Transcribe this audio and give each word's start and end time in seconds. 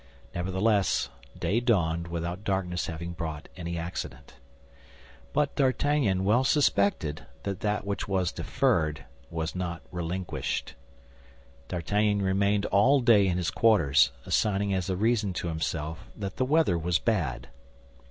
Nevertheless, 0.33 1.09
day 1.37 1.59
dawned 1.59 2.07
without 2.07 2.43
darkness 2.43 2.87
having 2.87 3.13
brought 3.13 3.49
any 3.55 3.77
accident. 3.77 4.33
But 5.31 5.55
D'Artagnan 5.55 6.23
well 6.23 6.43
suspected 6.43 7.27
that 7.43 7.59
that 7.59 7.85
which 7.85 8.07
was 8.07 8.31
deferred 8.31 9.05
was 9.29 9.53
not 9.53 9.83
relinquished. 9.91 10.73
D'Artagnan 11.67 12.23
remained 12.23 12.65
all 12.65 12.99
day 12.99 13.27
in 13.27 13.37
his 13.37 13.51
quarters, 13.51 14.11
assigning 14.25 14.73
as 14.73 14.89
a 14.89 14.97
reason 14.97 15.33
to 15.33 15.49
himself 15.49 16.09
that 16.15 16.37
the 16.37 16.45
weather 16.45 16.79
was 16.79 16.97
bad. 16.97 17.49